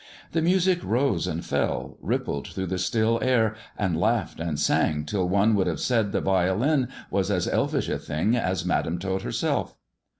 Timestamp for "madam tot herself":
8.65-9.77